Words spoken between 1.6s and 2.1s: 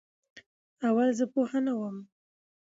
نه وم